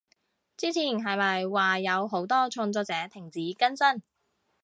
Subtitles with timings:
[0.57, 4.01] 之前係咪話有好多創作者停止更新？